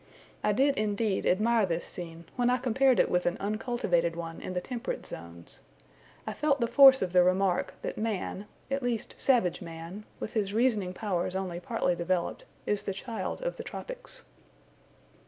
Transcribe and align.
I 0.43 0.51
did 0.51 0.79
indeed 0.79 1.27
admire 1.27 1.67
this 1.67 1.85
scene, 1.85 2.25
when 2.35 2.49
I 2.49 2.57
compared 2.57 2.99
it 2.99 3.07
with 3.07 3.27
an 3.27 3.37
uncultivated 3.39 4.15
one 4.15 4.41
in 4.41 4.53
the 4.55 4.59
temperate 4.59 5.05
zones. 5.05 5.59
I 6.25 6.33
felt 6.33 6.59
the 6.59 6.65
force 6.65 7.03
of 7.03 7.13
the 7.13 7.21
remark, 7.21 7.75
that 7.83 7.99
man, 7.99 8.47
at 8.71 8.81
least 8.81 9.13
savage 9.19 9.61
man, 9.61 10.05
with 10.19 10.33
his 10.33 10.55
reasoning 10.55 10.93
powers 10.93 11.35
only 11.35 11.59
partly 11.59 11.93
developed, 11.95 12.45
is 12.65 12.81
the 12.81 12.95
child 12.95 13.43
of 13.43 13.57
the 13.57 13.63
tropics. 13.63 14.23